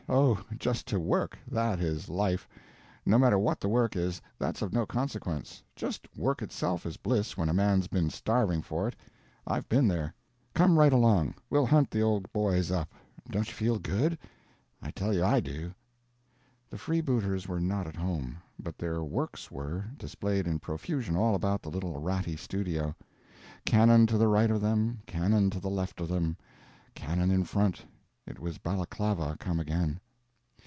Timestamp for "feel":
13.53-13.79